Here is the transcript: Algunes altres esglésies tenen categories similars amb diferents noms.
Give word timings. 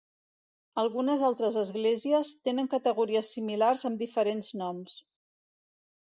Algunes 0.83 1.23
altres 1.25 1.57
esglésies 1.63 2.31
tenen 2.49 2.69
categories 2.71 3.29
similars 3.37 3.83
amb 3.91 4.01
diferents 4.05 4.49
noms. 4.63 4.97